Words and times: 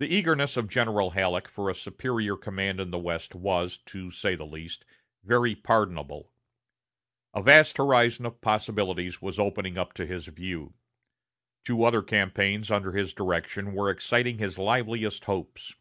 The 0.00 0.12
eagerness 0.12 0.56
of 0.56 0.68
General 0.68 1.10
Halleck 1.10 1.46
for 1.46 1.72
superior 1.72 2.36
command 2.36 2.80
in 2.80 2.90
the 2.90 2.98
West 2.98 3.32
was, 3.32 3.78
to 3.86 4.10
say 4.10 4.34
the 4.34 4.44
least, 4.44 4.84
very 5.22 5.54
pardonable. 5.54 6.32
A 7.32 7.40
vast 7.40 7.76
horizon 7.76 8.26
of 8.26 8.40
possibilities 8.40 9.22
was 9.22 9.38
opening 9.38 9.78
up 9.78 9.92
to 9.92 10.04
his 10.04 10.26
view. 10.26 10.74
Two 11.64 11.84
other 11.84 12.02
campaigns 12.02 12.72
under 12.72 12.90
his 12.90 13.14
direction 13.14 13.72
were 13.72 13.88
exciting 13.88 14.38
his 14.38 14.58
liveliest 14.58 15.26
hopes. 15.26 15.76